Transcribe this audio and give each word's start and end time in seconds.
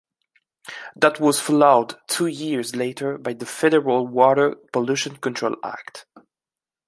That 0.95 1.19
was 1.19 1.39
followed 1.39 1.93
two 2.07 2.25
years 2.25 2.75
later 2.75 3.19
by 3.19 3.33
the 3.33 3.45
Federal 3.45 4.07
Water 4.07 4.55
Pollution 4.73 5.17
Control 5.17 5.55
Act. 5.63 6.07